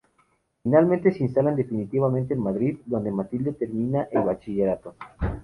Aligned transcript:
Finalmente 0.63 1.11
se 1.11 1.25
instalan 1.25 1.55
definitivamente 1.55 2.33
en 2.33 2.39
Madrid, 2.39 2.79
donde 2.87 3.11
Matilde 3.11 3.53
termina 3.53 4.07
el 4.09 4.23
Bachillerato. 4.23 4.95